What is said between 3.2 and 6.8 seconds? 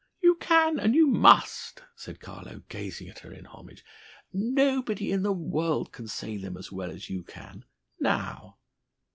in homage. "Nobody in the world can say them as